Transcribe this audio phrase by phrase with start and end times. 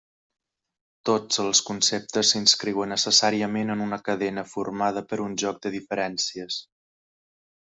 [1.09, 6.59] Tots els conceptes s’inscriuen necessàriament en una cadena formada per un joc de diferències.